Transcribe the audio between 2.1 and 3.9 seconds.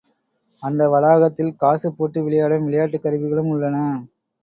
விளையாடும் விளையாட்டுக் கருவிகளும் உள்ளன.